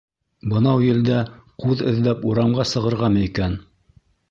[0.53, 1.17] Бынау елдә
[1.65, 3.57] ҡуҙ эҙләп урамға сығырғамы икән?